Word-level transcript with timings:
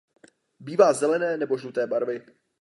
Bývá 0.59 0.93
zelené 0.93 1.37
nebo 1.37 1.57
žluté 1.57 1.87
barvy. 1.87 2.25